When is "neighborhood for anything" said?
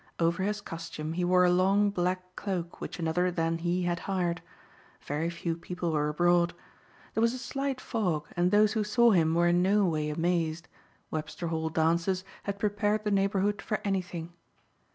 13.11-14.33